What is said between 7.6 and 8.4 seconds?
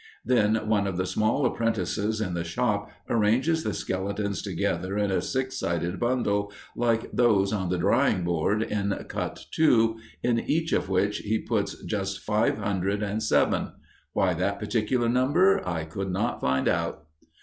the drying